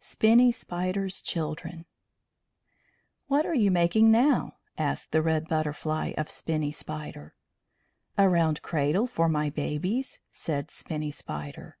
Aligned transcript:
SPINNY 0.00 0.50
SPIDER'S 0.50 1.22
CHILDREN 1.22 1.84
"What 3.28 3.46
are 3.46 3.54
you 3.54 3.70
making 3.70 4.10
now?" 4.10 4.56
asked 4.76 5.12
the 5.12 5.22
Red 5.22 5.46
Butterfly 5.46 6.12
of 6.18 6.28
Spinny 6.28 6.72
Spider. 6.72 7.36
"A 8.18 8.28
round 8.28 8.62
cradle 8.62 9.06
for 9.06 9.28
my 9.28 9.48
babies," 9.48 10.22
said 10.32 10.72
Spinny 10.72 11.12
Spider. 11.12 11.78